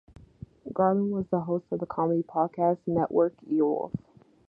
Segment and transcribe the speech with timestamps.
[0.73, 3.93] Garlin was the host on the comedy podcast network Earwolf.